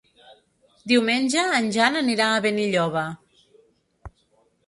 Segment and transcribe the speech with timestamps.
[0.91, 3.03] Diumenge en Jan anirà a Benilloba.